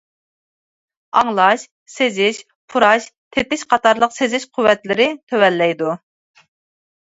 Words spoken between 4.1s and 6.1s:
سېزىش قۇۋۋەتلىرى تۆۋەنلەيدۇ.